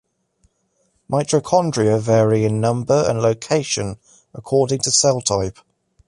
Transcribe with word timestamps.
Mitochondria 1.11 1.99
vary 2.01 2.43
in 2.43 2.59
number 2.59 3.05
and 3.07 3.21
location 3.21 3.99
according 4.33 4.79
to 4.79 4.89
cell 4.91 5.21
type. 5.21 5.59